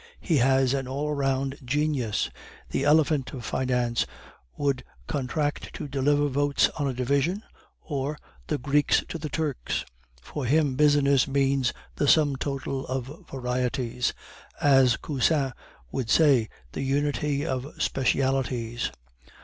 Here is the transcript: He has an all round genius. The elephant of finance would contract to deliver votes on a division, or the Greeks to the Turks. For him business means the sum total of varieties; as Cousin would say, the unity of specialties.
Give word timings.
He 0.19 0.37
has 0.37 0.73
an 0.73 0.87
all 0.87 1.13
round 1.13 1.59
genius. 1.63 2.31
The 2.71 2.85
elephant 2.85 3.31
of 3.35 3.45
finance 3.45 4.07
would 4.57 4.83
contract 5.05 5.75
to 5.75 5.87
deliver 5.87 6.27
votes 6.27 6.69
on 6.69 6.87
a 6.87 6.93
division, 6.95 7.43
or 7.83 8.17
the 8.47 8.57
Greeks 8.57 9.03
to 9.09 9.19
the 9.19 9.29
Turks. 9.29 9.85
For 10.19 10.45
him 10.45 10.75
business 10.75 11.27
means 11.27 11.71
the 11.97 12.07
sum 12.07 12.35
total 12.35 12.87
of 12.87 13.27
varieties; 13.29 14.15
as 14.59 14.97
Cousin 14.97 15.53
would 15.91 16.09
say, 16.09 16.49
the 16.71 16.81
unity 16.81 17.45
of 17.45 17.71
specialties. 17.79 18.91